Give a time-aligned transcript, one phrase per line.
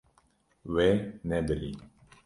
[0.73, 0.89] Wê
[1.29, 1.73] nebirî.